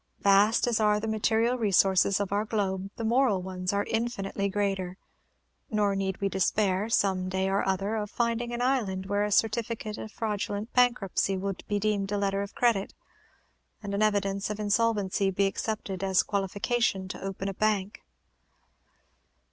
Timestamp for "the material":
0.99-1.59